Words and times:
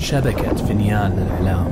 شبكة 0.00 0.54
فنيان 0.54 1.12
الإعلام 1.12 1.66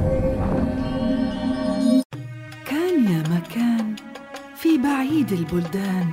كان 2.67 3.05
يا 3.05 3.23
مكان 3.37 3.97
في 4.57 4.79
بعيد 4.79 5.33
البلدان 5.33 6.07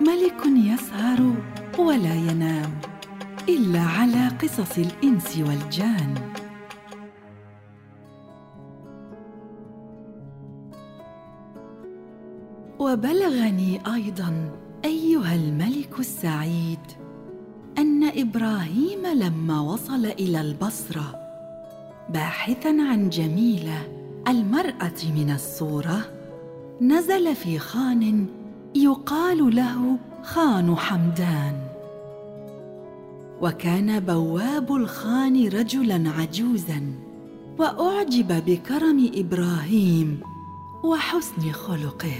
ملك 0.00 0.46
يسهر 0.46 1.34
ولا 1.78 2.14
ينام 2.14 2.70
إلا 3.48 3.80
على 3.80 4.28
قصص 4.42 4.78
الإنس 4.78 5.38
والجان. 5.38 6.14
وبلغني 12.78 13.80
أيضا 13.94 14.50
أيها 14.84 15.34
الملك 15.34 15.98
السعيد 15.98 16.78
أن 17.78 18.04
إبراهيم 18.04 19.06
لما 19.06 19.60
وصل 19.60 20.04
إلى 20.06 20.40
البصرة 20.40 21.29
باحثا 22.12 22.68
عن 22.68 23.08
جميلة 23.08 23.88
المرأة 24.28 25.00
من 25.16 25.30
الصورة 25.34 26.00
نزل 26.80 27.36
في 27.36 27.58
خان 27.58 28.26
يقال 28.74 29.56
له 29.56 29.98
خان 30.22 30.76
حمدان. 30.76 31.66
وكان 33.40 34.00
بواب 34.00 34.72
الخان 34.72 35.48
رجلا 35.48 36.10
عجوزا 36.10 36.92
وأعجب 37.58 38.44
بكرم 38.46 39.10
إبراهيم 39.14 40.20
وحسن 40.84 41.52
خلقه. 41.52 42.16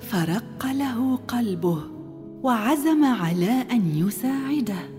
فرق 0.00 0.66
له 0.66 1.18
قلبه 1.28 1.82
وعزم 2.42 3.04
على 3.04 3.64
أن 3.70 4.06
يساعده. 4.06 4.97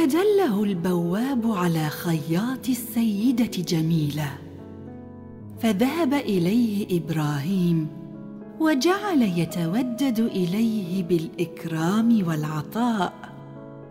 فدله 0.00 0.64
البواب 0.64 1.50
على 1.52 1.88
خياط 1.88 2.68
السيدة 2.68 3.44
جميلة. 3.44 4.30
فذهب 5.62 6.14
إليه 6.14 6.98
إبراهيم 6.98 7.88
وجعل 8.60 9.22
يتودد 9.22 10.20
إليه 10.20 11.02
بالإكرام 11.02 12.26
والعطاء 12.28 13.12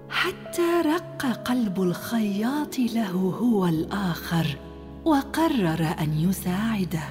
حتى 0.09 0.81
رق 0.85 1.25
قلب 1.25 1.81
الخياط 1.81 2.79
له 2.79 3.11
هو 3.41 3.67
الآخر 3.67 4.57
وقرر 5.05 5.95
أن 5.99 6.29
يساعده. 6.29 7.03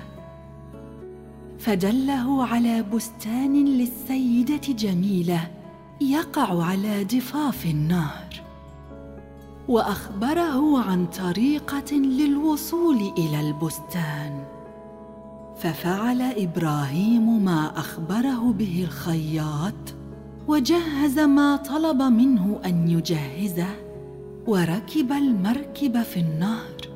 فدله 1.58 2.44
على 2.44 2.82
بستان 2.82 3.64
للسيدة 3.64 4.72
جميلة 4.72 5.50
يقع 6.00 6.64
على 6.64 7.04
ضفاف 7.04 7.66
النهر. 7.66 8.27
وأخبره 9.68 10.80
عن 10.80 11.06
طريقة 11.06 11.94
للوصول 11.94 13.12
إلى 13.18 13.40
البستان. 13.40 14.44
ففعل 15.58 16.22
إبراهيم 16.22 17.44
ما 17.44 17.78
أخبره 17.78 18.52
به 18.52 18.84
الخياط 18.84 19.74
وجهز 20.48 21.18
ما 21.18 21.56
طلب 21.56 22.02
منه 22.02 22.60
أن 22.64 22.88
يجهزه 22.88 23.74
وركب 24.46 25.12
المركب 25.12 26.02
في 26.02 26.20
النهر 26.20 26.88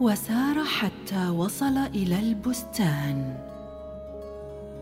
وسار 0.00 0.64
حتى 0.64 1.28
وصل 1.28 1.76
إلى 1.76 2.20
البستان. 2.20 3.34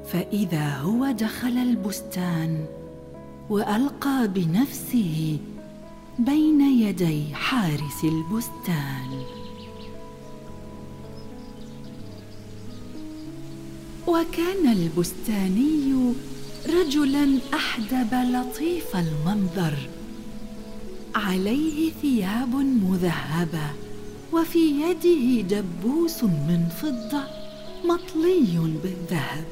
فإذا 0.04 0.76
هو 0.76 1.10
دخل 1.10 1.58
البستان 1.58 2.64
وألقى 3.50 4.28
بنفسه 4.28 5.38
بين 6.18 6.60
يدي 6.60 7.34
حارس 7.34 8.04
البستان. 8.04 9.22
وكان 14.06 14.72
البستاني 14.72 16.12
رجلا 16.68 17.38
أحدب 17.54 18.14
لطيف 18.14 18.96
المنظر. 18.96 19.74
عليه 21.14 21.92
ثياب 22.02 22.54
مذهبة 22.56 23.70
وفي 24.32 24.58
يده 24.58 25.60
دبوس 25.60 26.24
من 26.24 26.68
فضة 26.82 27.24
مطلي 27.84 28.78
بالذهب. 28.82 29.44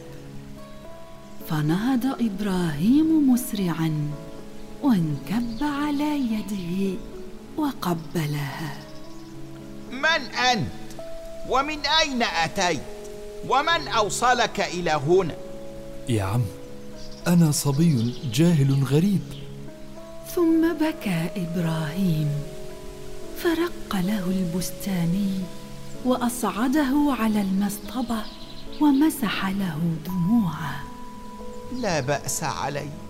فنهض 1.48 2.06
إبراهيم 2.06 3.30
مسرعا 3.32 4.10
وانكب 4.84 5.62
على 5.62 6.18
يده 6.18 6.98
وقبلها. 7.56 8.76
من 9.90 10.34
أنت؟ 10.52 10.72
ومن 11.48 11.78
أين 11.86 12.22
أتيت؟ 12.22 12.80
ومن 13.48 13.88
أوصلك 13.88 14.60
إلى 14.60 14.90
هنا؟ 14.90 15.34
يا 16.08 16.22
عم 16.22 16.44
أنا 17.26 17.50
صبي 17.50 18.14
جاهل 18.34 18.84
غريب. 18.84 19.22
ثم 20.34 20.72
بكى 20.72 21.30
إبراهيم 21.36 22.28
فرق 23.38 23.96
له 23.96 24.26
البستاني 24.26 25.40
وأصعده 26.04 27.16
على 27.20 27.40
المصطبة 27.40 28.22
ومسح 28.80 29.46
له 29.46 29.78
دموعه. 30.06 30.82
لا 31.80 32.00
بأس 32.00 32.42
عليك 32.42 33.03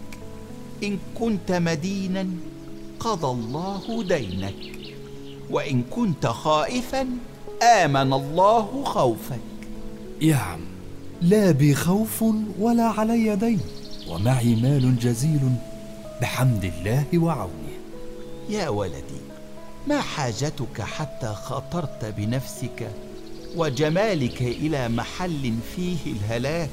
إن 0.84 0.98
كنت 1.14 1.52
مدينا 1.52 2.26
قضى 3.00 3.26
الله 3.26 4.04
دينك 4.08 4.54
وإن 5.50 5.82
كنت 5.82 6.26
خائفا 6.26 7.08
آمن 7.62 8.12
الله 8.12 8.84
خوفك. 8.84 9.40
يا 10.20 10.36
عم. 10.36 10.60
لا 11.22 11.50
بي 11.50 11.74
خوف 11.74 12.24
ولا 12.58 12.84
علي 12.84 13.36
دين 13.36 13.60
ومعي 14.08 14.54
مال 14.54 14.98
جزيل 14.98 15.40
بحمد 16.20 16.64
الله 16.64 17.04
وعونه. 17.14 17.74
يا 18.48 18.68
ولدي 18.68 19.24
ما 19.88 20.00
حاجتك 20.00 20.80
حتى 20.80 21.34
خاطرت 21.34 22.14
بنفسك 22.16 22.90
وجمالك 23.56 24.42
إلى 24.42 24.88
محل 24.88 25.54
فيه 25.76 26.12
الهلاك؟ 26.12 26.70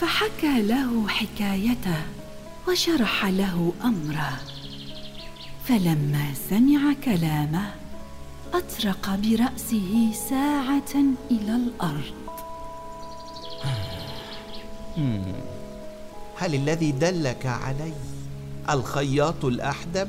فحكى 0.00 0.62
له 0.62 1.08
حكايته. 1.08 2.02
وشرح 2.68 3.26
له 3.26 3.72
أمره. 3.84 4.32
فلما 5.64 6.34
سمع 6.50 6.92
كلامه 7.04 7.74
أطرق 8.54 9.14
برأسه 9.14 10.12
ساعة 10.30 10.94
إلى 11.30 11.56
الأرض. 11.56 12.14
هل 16.38 16.54
الذي 16.54 16.92
دلك 16.92 17.46
علي 17.46 17.92
الخياط 18.70 19.44
الأحدب؟ 19.44 20.08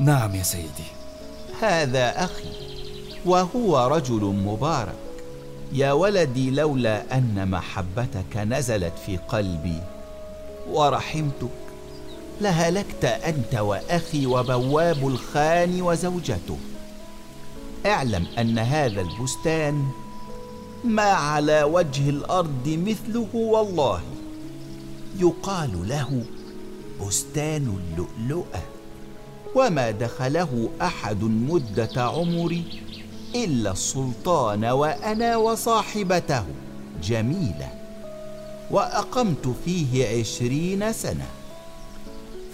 نعم 0.00 0.34
يا 0.34 0.42
سيدي. 0.42 0.88
هذا 1.62 2.24
أخي 2.24 2.48
وهو 3.24 3.86
رجل 3.86 4.20
مبارك. 4.20 4.94
يا 5.72 5.92
ولدي 5.92 6.50
لولا 6.50 7.18
أن 7.18 7.48
محبتك 7.50 8.36
نزلت 8.36 8.92
في 9.06 9.16
قلبي 9.16 9.80
ورحمتك 10.70 11.61
لهلكت 12.40 13.04
أنت 13.04 13.54
وأخي 13.54 14.26
وبواب 14.26 15.08
الخان 15.08 15.82
وزوجته. 15.82 16.58
اعلم 17.86 18.26
أن 18.38 18.58
هذا 18.58 19.00
البستان 19.00 19.88
ما 20.84 21.02
على 21.02 21.62
وجه 21.62 22.10
الأرض 22.10 22.68
مثله 22.86 23.28
والله. 23.34 24.00
يقال 25.18 25.88
له 25.88 26.24
بستان 27.00 27.78
اللؤلؤة 27.78 28.62
وما 29.54 29.90
دخله 29.90 30.68
أحد 30.82 31.22
مدة 31.22 32.02
عمري 32.02 32.64
إلا 33.34 33.72
السلطان 33.72 34.64
وأنا 34.64 35.36
وصاحبته. 35.36 36.44
جميلة. 37.02 37.70
وأقمت 38.70 39.54
فيه 39.64 40.20
عشرين 40.20 40.92
سنة. 40.92 41.26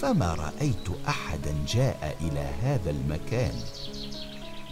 فما 0.01 0.35
رأيت 0.35 1.07
أحدا 1.09 1.55
جاء 1.69 2.17
إلى 2.21 2.47
هذا 2.63 2.91
المكان. 2.91 3.55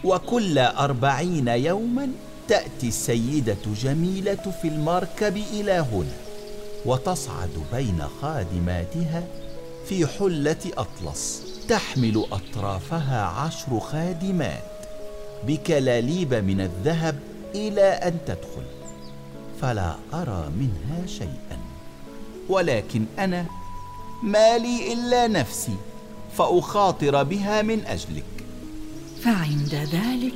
وكل 0.04 0.58
أربعين 0.58 1.48
يوما 1.48 2.08
تأتي 2.48 2.88
السيدة 2.88 3.56
جميلة 3.82 4.52
في 4.62 4.68
المركب 4.68 5.36
إلى 5.36 5.72
هنا 5.72 6.16
وتصعد 6.84 7.50
بين 7.72 8.02
خادماتها 8.22 9.24
في 9.88 10.06
حلة 10.06 10.56
أطلس 10.76 11.42
تحمل 11.68 12.26
أطرافها 12.32 13.22
عشر 13.22 13.80
خادمات 13.80 14.62
بكلاليب 15.46 16.34
من 16.34 16.60
الذهب 16.60 17.18
إلى 17.54 17.82
أن 17.82 18.18
تدخل 18.26 18.66
فلا 19.60 19.94
أرى 20.14 20.50
منها 20.58 21.06
شيئا. 21.06 21.58
ولكن 22.48 23.04
أنا 23.18 23.46
ما 24.22 24.58
لي 24.58 24.92
إلا 24.92 25.26
نفسي 25.26 25.76
فأخاطر 26.38 27.22
بها 27.22 27.62
من 27.62 27.80
أجلك. 27.86 28.24
فعند 29.22 29.74
ذلك 29.74 30.34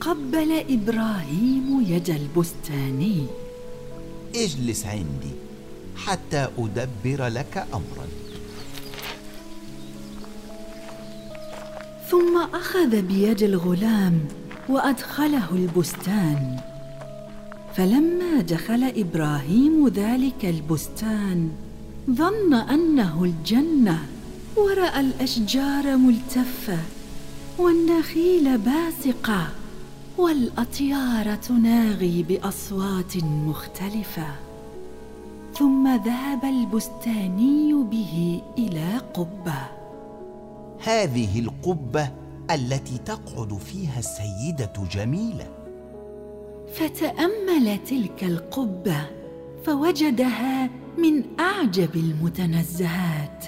قبل 0.00 0.64
إبراهيم 0.70 1.84
يد 1.88 2.10
البستاني 2.10 3.26
اجلس 4.36 4.86
عندي 4.86 5.34
حتى 5.96 6.48
أدبر 6.58 7.26
لك 7.26 7.66
امرا. 7.74 8.06
ثم 12.10 12.38
أخذ 12.54 13.02
بيد 13.02 13.42
الغلام 13.42 14.18
وأدخله 14.68 15.50
البستان. 15.52 16.56
فلما 17.76 18.40
دخل 18.40 18.92
إبراهيم 18.96 19.88
ذلك 19.88 20.44
البستان 20.44 21.50
ظن 22.10 22.54
أنه 22.54 23.24
الجنة. 23.24 23.98
ورأى 24.56 25.00
الأشجار 25.00 25.96
ملتفة 25.96 26.78
والنخيل 27.58 28.58
باسقة 28.58 29.48
والأطيار 30.18 31.34
تناغي 31.34 32.22
بأصوات 32.22 33.16
مختلفة. 33.24 34.26
ثم 35.54 35.88
ذهب 35.88 36.44
البستاني 36.44 37.72
به 37.72 38.42
إلى 38.58 38.98
قبة. 39.14 39.62
هذه 40.84 41.38
القبة 41.38 42.08
التي 42.50 42.98
تقعد 42.98 43.58
فيها 43.58 43.98
السيدة 43.98 44.72
جميلة. 44.92 45.46
فتأمل 46.74 47.78
تلك 47.86 48.24
القبة 48.24 49.06
فوجدها 49.66 50.70
من 50.98 51.40
أعجب 51.40 51.96
المتنزهات. 51.96 53.44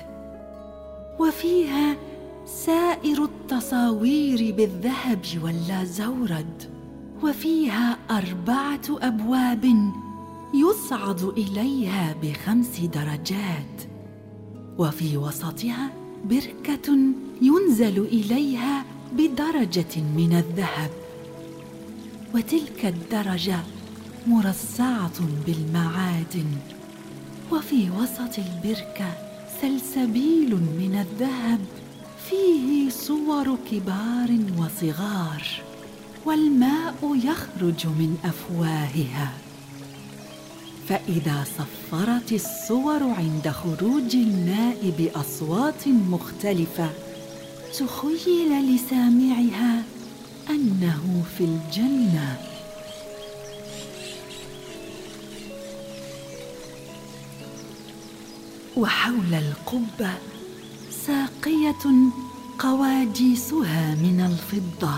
وفيها 1.20 1.96
سائر 2.46 3.24
التصاوير 3.24 4.54
بالذهب 4.54 5.24
واللازورد. 5.42 6.70
وفيها 7.22 7.98
أربعة 8.10 8.82
أبواب 8.90 9.92
يصعد 10.54 11.22
إليها 11.22 12.14
بخمس 12.22 12.80
درجات. 12.80 13.82
وفي 14.78 15.16
وسطها 15.16 15.90
بركة 16.24 16.96
ينزل 17.42 17.98
إليها 17.98 18.84
بدرجة 19.12 20.00
من 20.16 20.32
الذهب. 20.32 20.90
وتلك 22.34 22.84
الدرجة 22.84 23.58
مرصعة 24.26 25.20
بالمعادن. 25.46 26.73
وفي 27.52 27.90
وسط 27.90 28.38
البركة 28.38 29.12
سلسبيل 29.62 30.54
من 30.54 31.06
الذهب 31.06 31.60
فيه 32.30 32.90
صور 32.90 33.58
كبار 33.70 34.38
وصغار 34.58 35.46
والماء 36.24 36.94
يخرج 37.24 37.86
من 37.86 38.16
أفواهها. 38.24 39.32
فإذا 40.88 41.44
صفرت 41.58 42.32
الصور 42.32 43.02
عند 43.02 43.48
خروج 43.48 44.16
الماء 44.16 44.92
باصوات 44.98 45.88
مختلفة 45.88 46.90
تخيل 47.78 48.74
لسامعها 48.74 49.82
أنه 50.50 51.22
في 51.38 51.44
الجنة. 51.44 52.53
وحول 58.76 59.34
القبة 59.34 60.12
ساقية 60.90 62.10
قواديسها 62.58 63.94
من 63.94 64.20
الفضة 64.20 64.94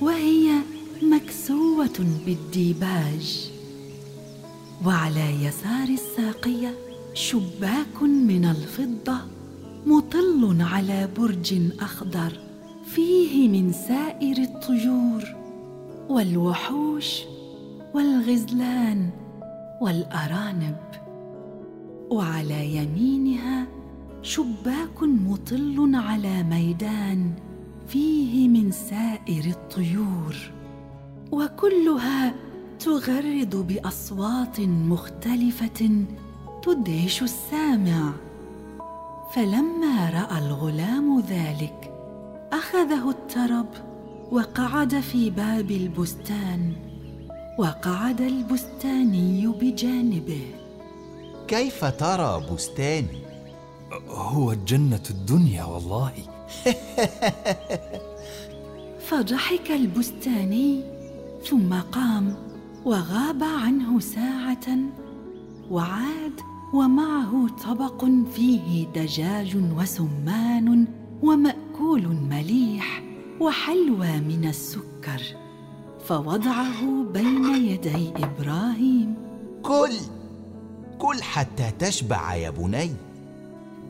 وهي 0.00 0.60
مكسوة 1.02 2.06
بالديباج. 2.26 3.50
وعلى 4.86 5.44
يسار 5.44 5.88
الساقية 5.88 6.74
شباك 7.14 8.02
من 8.02 8.44
الفضة 8.44 9.18
مطل 9.86 10.56
على 10.60 11.08
برج 11.16 11.54
أخضر 11.80 12.32
فيه 12.94 13.48
من 13.48 13.72
سائر 13.72 14.38
الطيور 14.38 15.24
والوحوش 16.08 17.20
والغزلان 17.94 19.10
والأرانب. 19.80 21.07
وعلى 22.10 22.76
يمينها 22.76 23.66
شباك 24.22 25.02
مطل 25.02 25.90
على 25.94 26.42
ميدان 26.42 27.32
فيه 27.88 28.48
من 28.48 28.70
سائر 28.70 29.44
الطيور 29.44 30.36
وكلها 31.32 32.34
تغرد 32.80 33.56
بأصوات 33.56 34.60
مختلفة 34.60 36.04
تدهش 36.62 37.22
السامع. 37.22 38.12
فلما 39.34 40.10
رأى 40.10 40.38
الغلام 40.46 41.20
ذلك 41.20 41.94
أخذه 42.52 43.10
الترب 43.10 43.68
وقعد 44.32 45.00
في 45.00 45.30
باب 45.30 45.70
البستان 45.70 46.72
وقعد 47.58 48.20
البستاني 48.20 49.46
بجانبه. 49.46 50.67
كيف 51.48 51.84
ترى 51.84 52.42
بستاني 52.52 53.18
هو 54.08 54.52
الجنة 54.52 55.02
الدنيا 55.10 55.64
والله. 55.64 56.12
فضحك 59.08 59.70
البستاني 59.70 60.82
ثم 61.44 61.74
قام 61.74 62.34
وغاب 62.84 63.42
عنه 63.42 64.00
ساعة 64.00 64.78
وعاد 65.70 66.40
ومعه 66.74 67.46
طبق 67.64 68.04
فيه 68.34 68.86
دجاج 68.86 69.56
وسمان 69.56 70.86
ومأكول 71.22 72.08
مليح 72.08 73.02
وحلوى 73.40 74.20
من 74.20 74.48
السكر 74.48 75.22
فوضعه 76.04 77.04
بين 77.12 77.54
يدي 77.54 78.12
إبراهيم. 78.16 79.14
كل 79.62 80.17
كل 80.98 81.22
حتى 81.22 81.70
تشبع 81.78 82.34
يا 82.34 82.50
بني. 82.50 82.90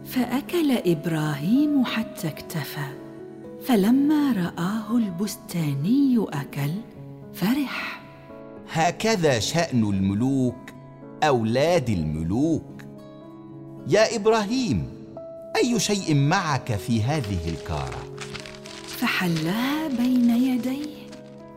فأكل 0.06 0.72
إبراهيم 0.72 1.84
حتى 1.84 2.28
اكتفى 2.28 2.88
فلما 3.66 4.32
رآه 4.32 4.96
البستاني 4.96 6.26
أكل 6.28 6.70
فرح. 7.34 8.00
هكذا 8.72 9.38
شأن 9.38 9.84
الملوك 9.84 10.72
أولاد 11.22 11.88
الملوك. 11.90 12.82
يا 13.88 14.16
إبراهيم 14.16 14.88
أي 15.56 15.80
شيء 15.80 16.14
معك 16.14 16.72
في 16.72 17.02
هذه 17.02 17.48
الكارة؟ 17.48 18.02
فحلها 18.86 19.88
بين 19.88 20.30
يديه 20.30 20.98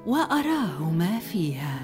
وأراه 0.08 0.92
ما 0.92 1.20
فيها. 1.20 1.80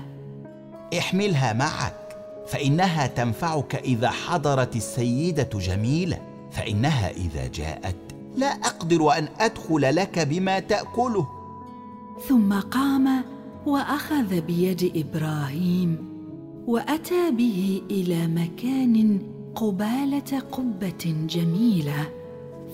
احملها 0.97 1.53
معك. 1.53 2.06
فإنها 2.47 3.07
تنفعك 3.07 3.75
إذا 3.75 4.09
حضرت 4.09 4.75
السيدة 4.75 5.49
جميلة 5.53 6.21
فإنها 6.51 7.09
إذا 7.09 7.47
جاءت 7.47 7.95
لا 8.35 8.47
أقدر 8.47 9.17
أن 9.17 9.27
أدخل 9.39 9.95
لك 9.95 10.19
بما 10.19 10.59
تأكله. 10.59 11.27
ثم 12.29 12.53
قام 12.59 13.23
وأخذ 13.65 14.41
بيد 14.41 14.91
إبراهيم 14.95 15.97
وأتى 16.67 17.31
به 17.31 17.81
إلى 17.91 18.27
مكان 18.27 19.21
قبالة 19.55 20.39
قبة 20.51 21.15
جميلة 21.29 22.09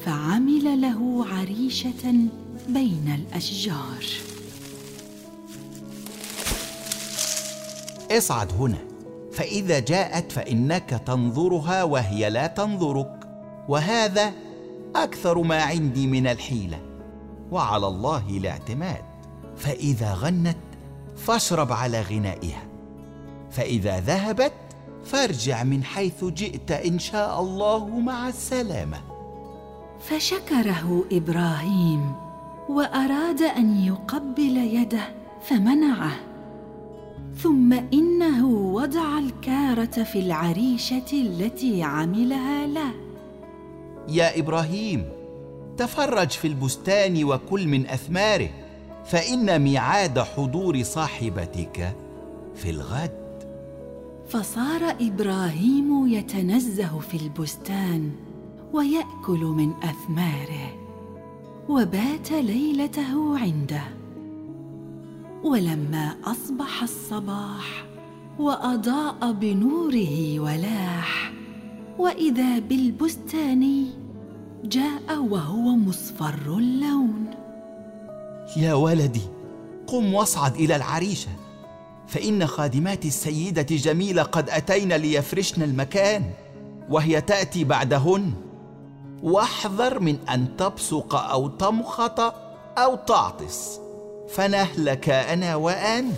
فعمل 0.05 0.81
له 0.81 1.25
عريشة 1.27 2.13
بين 2.67 3.19
الأشجار. 3.19 4.05
اصعد 8.11 8.51
هنا. 8.51 8.92
فإذا 9.33 9.79
جاءت 9.79 10.31
فإنك 10.31 10.89
تنظرها 11.05 11.83
وهي 11.83 12.29
لا 12.29 12.47
تنظرك. 12.47 13.19
وهذا 13.67 14.33
أكثر 14.95 15.41
ما 15.41 15.61
عندي 15.61 16.07
من 16.07 16.27
الحيلة. 16.27 16.79
وعلى 17.51 17.87
الله 17.87 18.29
الاعتماد. 18.29 19.03
فإذا 19.57 20.13
غنت 20.13 20.57
فاشرب 21.17 21.71
على 21.71 22.01
غنائها. 22.01 22.63
فإذا 23.51 23.99
ذهبت 23.99 24.53
فارجع 25.05 25.63
من 25.63 25.83
حيث 25.83 26.23
جئت 26.23 26.71
إن 26.71 26.99
شاء 26.99 27.41
الله 27.41 27.99
مع 27.99 28.27
السلامة. 28.27 28.97
فشكره 29.99 31.03
إبراهيم 31.11 32.15
وأراد 32.69 33.41
أن 33.41 33.85
يقبل 33.85 34.57
يده 34.57 35.07
فمنعه. 35.41 36.32
ثم 37.37 37.73
إنه 37.73 38.47
وضع 38.47 39.19
الكارة 39.19 40.03
في 40.03 40.19
العريشة 40.19 41.11
التي 41.13 41.83
عملها 41.83 42.67
له. 42.67 42.91
يا 44.07 44.39
إبراهيم 44.39 45.09
تفرج 45.77 46.29
في 46.29 46.47
البستان 46.47 47.23
وكل 47.23 47.67
من 47.67 47.87
أثماره 47.87 48.49
فإن 49.05 49.61
ميعاد 49.61 50.19
حضور 50.19 50.83
صاحبتك 50.83 51.95
في 52.55 52.69
الغد. 52.69 53.23
فصار 54.27 54.95
إبراهيم 55.01 56.07
يتنزه 56.07 56.99
في 56.99 57.17
البستان 57.17 58.11
ويأكل 58.73 59.39
من 59.45 59.71
أثماره 59.73 60.73
وبات 61.69 62.31
ليلته 62.31 63.39
عنده. 63.39 64.02
ولما 65.43 66.15
أصبح 66.25 66.83
الصباح 66.83 67.85
وأضاء 68.39 69.31
بنوره 69.31 70.39
ولاح 70.39 71.33
وإذا 71.99 72.59
بالبستاني 72.59 73.85
جاء 74.63 75.19
وهو 75.29 75.75
مصفر 75.75 76.35
اللون. 76.47 77.25
يا 78.57 78.73
ولدي 78.73 79.21
قم 79.87 80.13
واصعد 80.13 80.55
إلى 80.55 80.75
العريشة 80.75 81.29
فإن 82.07 82.47
خادمات 82.47 83.05
السيدة 83.05 83.61
جميلة 83.69 84.23
قد 84.23 84.49
أتين 84.49 84.93
ليفرشن 84.93 85.61
المكان 85.61 86.23
وهي 86.89 87.21
تأتي 87.21 87.63
بعدهن. 87.63 88.33
واحذر 89.23 89.99
من 89.99 90.17
أن 90.29 90.57
تبصق 90.57 91.15
أو 91.15 91.47
تمخط 91.47 92.19
أو 92.77 92.95
تعطس. 92.95 93.82
فنهلك 94.35 95.09
أنا 95.09 95.55
وأنت. 95.55 96.15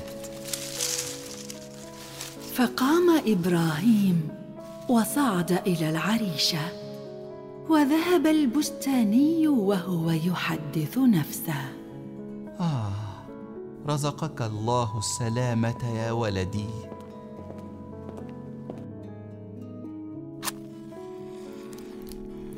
فقام 2.53 3.21
إبراهيم 3.27 4.29
وصعد 4.89 5.51
إلى 5.51 5.89
العريشه 5.89 6.65
وذهب 7.69 8.27
البستاني 8.27 9.47
وهو 9.47 10.11
يحدث 10.11 10.97
نفسه. 10.97 11.61
آه 12.59 12.91
رزقك 13.87 14.41
الله 14.41 14.97
السلامة 14.97 15.95
يا 15.95 16.11
ولدي. 16.11 16.69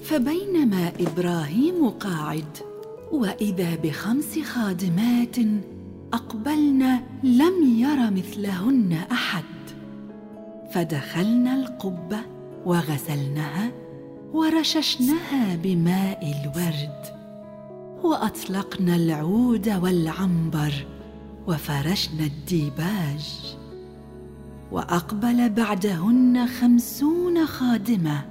فبينما 0.03 0.91
إبراهيم 0.99 1.89
قاعد 1.89 2.57
وإذا 3.11 3.75
بخمس 3.75 4.39
خادمات 4.39 5.35
أقبلن 6.13 6.99
لم 7.23 7.77
ير 7.77 8.11
مثلهن 8.11 8.99
أحد. 9.11 9.43
فدخلن 10.71 11.47
القبة 11.47 12.19
وغسلنها 12.65 13.71
ورششنها 14.33 15.55
بماء 15.55 16.19
الورد. 16.41 17.17
واطلقنا 18.03 18.95
العود 18.95 19.69
والعنبر 19.69 20.85
وفرشنا 21.47 22.23
الديباج. 22.23 23.55
وأقبل 24.71 25.49
بعدهن 25.49 26.47
خمسون 26.47 27.45
خادمة. 27.45 28.25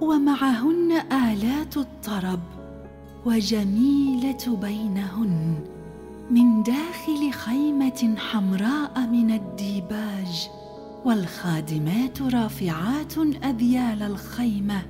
ومعهن 0.00 0.92
آلات 1.12 1.76
الطرب 1.76 2.40
وجميلة 3.26 4.56
بينهن 4.62 5.54
من 6.30 6.62
داخل 6.62 7.30
خيمة 7.32 8.14
حمراء 8.18 9.06
من 9.06 9.30
الديباج 9.30 10.50
والخادمات 11.04 12.22
رافعات 12.22 13.18
أذيال 13.44 14.02
الخيمة 14.02 14.82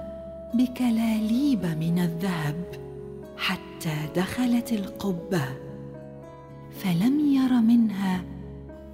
بكلاليب 0.55 1.67
من 1.67 1.99
الذهب 1.99 2.65
حتى 3.37 3.97
دخلت 4.17 4.73
القبة. 4.73 5.45
فلم 6.71 7.21
ير 7.35 7.61
منها 7.61 8.25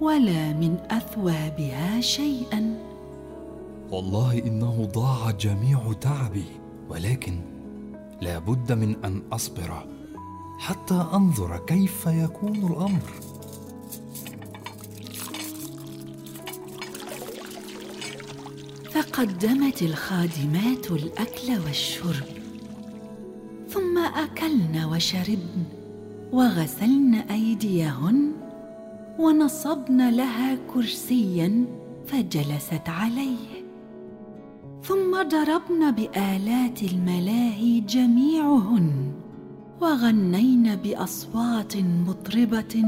ولا 0.01 0.53
من 0.53 0.77
أثوابها 0.91 2.01
شيئا. 2.01 2.77
والله 3.91 4.39
إنه 4.47 4.89
ضاع 4.93 5.31
جميع 5.31 5.93
تعبي 6.01 6.45
ولكن 6.89 7.39
لا 8.21 8.39
بد 8.39 8.71
من 8.71 9.05
أن 9.05 9.21
أصبر 9.31 9.87
حتى 10.59 11.05
أنظر 11.13 11.57
كيف 11.57 12.05
يكون 12.07 12.55
الأمر. 12.55 13.11
فقدمت 18.91 19.81
الخادمات 19.81 20.91
الأكل 20.91 21.59
والشرب 21.65 22.27
ثم 23.69 23.97
أكلن 23.97 24.83
وشربن 24.91 25.63
وغسلن 26.31 27.15
أيديهن 27.15 28.31
ونصبن 29.19 30.09
لها 30.09 30.57
كرسيا 30.73 31.65
فجلست 32.07 32.89
عليه. 32.89 33.60
ثم 34.91 35.23
ضربن 35.29 35.91
بآلات 35.91 36.83
الملاهي 36.83 37.79
جميعهن 37.79 39.11
وغنين 39.81 40.75
بأصوات 40.75 41.77
مطربة 41.77 42.83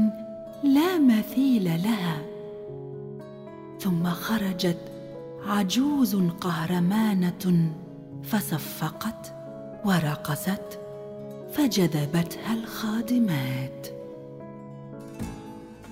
لا 0.64 0.98
مثيل 0.98 1.64
لها. 1.64 2.22
ثم 3.80 4.04
خرجت 4.06 4.78
عجوز 5.46 6.16
قهرمانة 6.16 7.72
فصفقت 8.22 9.34
ورقصت 9.84 10.78
فجذبتها 11.52 12.54
الخادمات. 12.54 13.86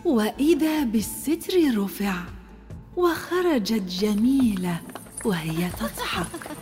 وإذا 0.05 0.85
بالستر 0.85 1.79
رفع 1.79 2.15
وخرجت 2.97 3.83
جميلة 4.01 4.81
وهي 5.25 5.71
تضحك. 5.71 6.57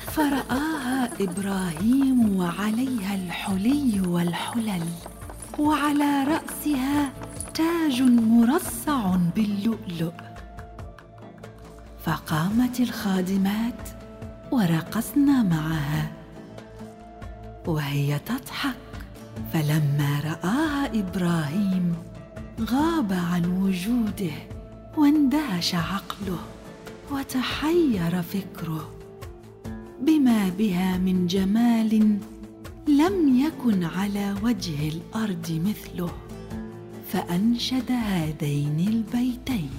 فرآها 0.00 1.10
إبراهيم 1.20 2.36
وعليها 2.36 3.14
الحلي 3.14 4.00
والحلل. 4.00 4.82
وعلى 5.58 6.24
رأسها 6.24 7.12
تاج 7.54 8.02
مرصع 8.02 9.16
باللؤلؤ. 9.36 10.12
فقامت 12.04 12.80
الخادمات 12.80 13.88
ورقصن 14.52 15.46
معها. 15.48 16.12
وهي 17.66 18.18
تضحك. 18.18 18.76
فلما 19.52 20.20
رآها 20.24 21.00
إبراهيم 21.00 21.96
غاب 22.60 23.12
عن 23.12 23.44
وجوده 23.44 24.36
واندهش 24.96 25.74
عقله. 25.74 26.38
وتحير 27.12 28.22
فكره 28.22 28.90
بما 30.00 30.48
بها 30.48 30.98
من 30.98 31.26
جمال 31.26 32.18
لم 32.88 33.38
يكن 33.46 33.84
على 33.84 34.34
وجه 34.42 34.88
الأرض 34.88 35.62
مثله 35.66 36.10
فأنشد 37.12 37.90
هذين 37.90 38.88
البيتين. 38.88 39.70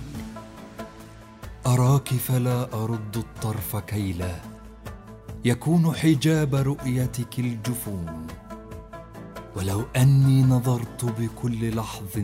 أراك 1.67 2.07
فلا 2.07 2.83
أرد 2.83 3.17
الطرف 3.17 3.75
كيلا 3.75 4.35
يكون 5.45 5.93
حجاب 5.95 6.55
رؤيتك 6.55 7.39
الجفون. 7.39 8.27
ولو 9.55 9.83
أني 9.95 10.43
نظرت 10.43 11.05
بكل 11.05 11.75
لحظ 11.75 12.17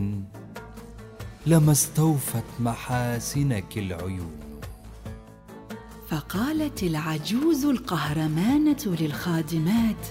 لما 1.46 1.72
استوفت 1.72 2.44
محاسنك 2.60 3.78
العيون. 3.78 4.45
فقالت 6.10 6.82
العجوز 6.82 7.64
القهرمانة 7.64 8.96
للخادمات 9.00 10.06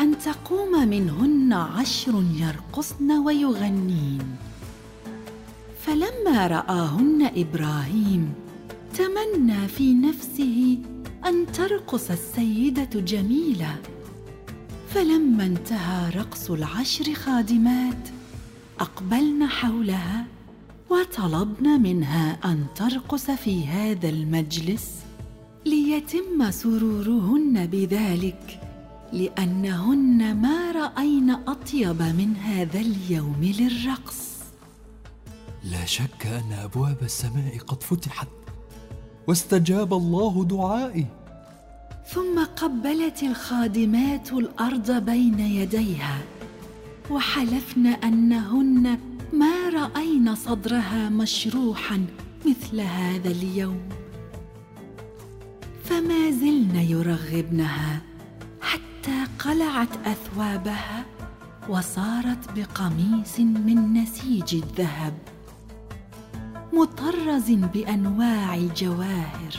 أن 0.00 0.18
تقوم 0.18 0.88
منهن 0.88 1.52
عشر 1.52 2.24
يرقصن 2.34 3.10
ويغنين. 3.12 4.36
فلما 5.80 6.46
رآهن 6.46 7.30
إبراهيم 7.36 8.32
تمنى 8.94 9.68
في 9.68 9.94
نفسه 9.94 10.78
أن 11.26 11.46
ترقص 11.52 12.10
السيدة 12.10 13.00
جميلة. 13.00 13.76
فلما 14.94 15.46
انتهى 15.46 16.10
رقص 16.10 16.50
العشر 16.50 17.14
خادمات 17.14 18.08
أقبلن 18.80 19.46
حولها 19.46 20.26
وطلبن 20.90 21.82
منها 21.82 22.38
أن 22.44 22.66
ترقص 22.74 23.30
في 23.30 23.66
هذا 23.66 24.08
المجلس. 24.08 25.03
ليتم 25.94 26.50
سرورهن 26.50 27.66
بذلك 27.66 28.60
لأنهن 29.12 30.36
ما 30.36 30.72
راين 30.72 31.30
أطيب 31.30 32.02
من 32.02 32.36
هذا 32.36 32.80
اليوم 32.80 33.36
للرقص. 33.58 34.18
لا 35.64 35.84
شك 35.84 36.26
أن 36.26 36.52
أبواب 36.52 36.96
السماء 37.02 37.58
قد 37.58 37.82
فتحت 37.82 38.28
واستجاب 39.26 39.94
الله 39.94 40.44
دعائي. 40.44 41.06
ثم 42.06 42.44
قبلت 42.44 43.22
الخادمات 43.22 44.32
الأرض 44.32 44.90
بين 44.90 45.40
يديها 45.40 46.18
وحلفن 47.10 47.86
أنهن 47.86 48.98
ما 49.32 49.68
راين 49.68 50.34
صدرها 50.34 51.08
مشروحا 51.08 52.06
مثل 52.46 52.80
هذا 52.80 53.30
اليوم. 53.30 54.03
فما 56.04 56.30
زلن 56.30 56.76
يرغبنها 56.76 58.00
حتى 58.60 59.24
قلعت 59.38 59.88
أثوابها 60.06 61.04
وصارت 61.68 62.52
بقميص 62.56 63.40
من 63.40 63.92
نسيج 63.92 64.54
الذهب 64.54 65.14
مطرز 66.72 67.50
بأنواع 67.50 68.54
الجواهر 68.54 69.54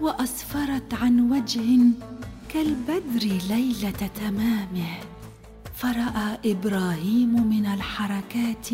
وأسفرت 0.00 0.94
عن 0.94 1.30
وجه 1.30 1.78
كالبدر 2.48 3.38
ليلة 3.48 4.10
تمامه. 4.20 4.94
فرأى 5.74 6.38
إبراهيم 6.52 7.48
من 7.48 7.66
الحركات 7.66 8.68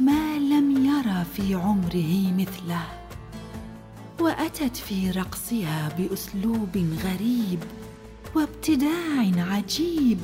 ما 0.00 0.38
لم 0.38 0.86
يرى 0.86 1.24
في 1.36 1.54
عمره 1.54 2.32
مثله. 2.38 2.99
وأتت 4.20 4.76
في 4.76 5.10
رقصها 5.10 5.88
بأسلوب 5.98 6.76
غريب 7.04 7.58
وابتداع 8.34 9.44
عجيب 9.52 10.18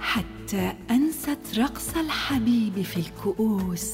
حتى 0.00 0.74
أنست 0.90 1.38
رقص 1.58 1.96
الحبيب 1.96 2.82
في 2.82 2.96
الكؤوس 2.96 3.90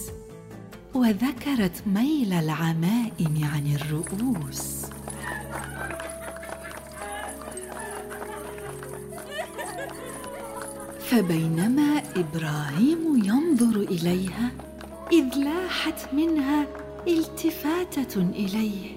وذكرت 0.94 1.82
ميل 1.86 2.32
العمائم 2.32 3.50
عن 3.54 3.74
الرؤوس. 3.74 4.84
فبينما 11.00 12.02
إبراهيم 12.16 13.22
ينظر 13.24 13.80
إليها 13.80 14.50
إذ 15.12 15.38
لاحت 15.38 16.14
منها 16.14 16.66
التفاتة 17.08 18.20
إليه 18.20 18.96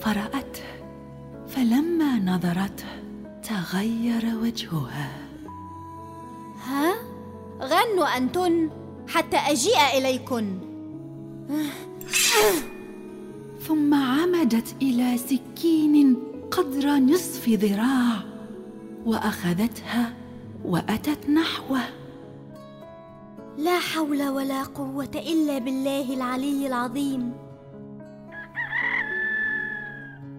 فرأته 0.00 0.68
فلما 1.48 2.18
نظرته 2.18 3.02
تغير 3.42 4.38
وجهها. 4.42 5.10
ها؟ 6.64 6.94
غنوا 7.60 8.16
أنتن 8.16 8.70
حتى 9.08 9.36
أجيء 9.36 9.98
إليكن. 9.98 10.58
ثم 13.68 13.94
عمدت 13.94 14.74
إلى 14.82 15.18
سكين 15.18 16.16
قدر 16.50 16.90
نصف 16.90 17.48
ذراع 17.48 18.22
وأخذتها 19.06 20.14
وأتت 20.64 21.28
نحوه. 21.30 21.80
لا 23.58 23.78
حول 23.78 24.28
ولا 24.28 24.62
قوة 24.62 25.10
إلا 25.14 25.58
بالله 25.58 26.14
العلي 26.14 26.66
العظيم. 26.66 27.32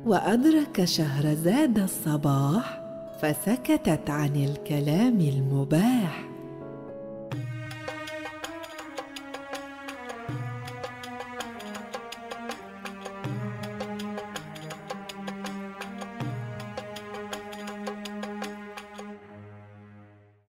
وأدرك 0.06 0.86
شهرزاد 0.86 1.80
الصباح 1.80 2.82
فسكتت 3.22 4.10
عن 4.10 4.36
الكلام 4.36 5.20
المباح. 5.20 6.29